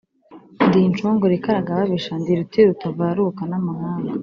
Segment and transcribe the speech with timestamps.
[0.67, 4.11] ndi inshongore ikaraga ababisha, ndi ruti rutavaruka n'amahanga.